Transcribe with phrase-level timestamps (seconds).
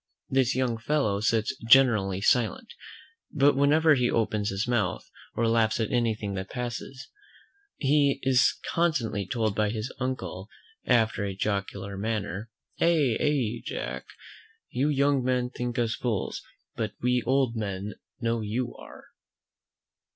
[0.31, 2.73] This young fellow sits generally silent;
[3.31, 7.09] but whenever he opens his mouth, or laughs at anything that passes,
[7.77, 10.49] he is constantly told by his uncle,
[10.87, 14.07] after a jocular manner, "Ay, ay, Jack,
[14.71, 16.41] you young men think us fools;
[16.75, 19.03] but we old men know you are."